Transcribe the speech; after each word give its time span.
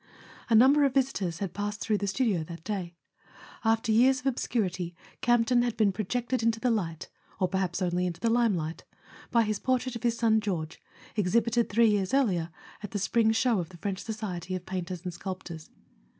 A 0.49 0.55
number 0.55 0.83
of 0.83 0.95
visitors 0.95 1.37
had 1.37 1.53
passed 1.53 1.79
through 1.79 1.99
the 1.99 2.07
studio 2.07 2.43
that 2.45 2.63
day. 2.63 2.95
After 3.63 3.91
years 3.91 4.19
of 4.19 4.25
obscurity 4.25 4.95
Campton 5.21 5.61
had 5.61 5.77
been 5.77 5.91
projected 5.91 6.41
into 6.41 6.59
the 6.59 6.71
light—or 6.71 7.47
perhaps 7.47 7.83
only 7.83 8.07
into 8.07 8.19
the 8.19 8.29
lime¬ 8.31 8.55
light—by 8.55 9.43
his 9.43 9.59
portrait 9.59 9.95
of 9.95 10.01
his 10.01 10.17
son 10.17 10.41
George, 10.41 10.81
exhibited 11.15 11.69
three 11.69 11.89
years 11.91 12.15
earlier 12.15 12.49
at 12.81 12.89
the 12.89 12.97
spring 12.97 13.31
show 13.31 13.59
of 13.59 13.69
the 13.69 13.77
French 13.77 13.99
Society 13.99 14.55
of 14.55 14.65
Painters 14.65 15.03
and 15.03 15.13
Sculptors. 15.13 15.69